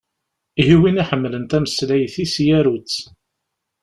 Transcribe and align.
Ihi, 0.59 0.75
win 0.81 1.01
iḥemmlen 1.03 1.45
tameslayt-is 1.45 2.35
yaru-tt! 2.47 2.97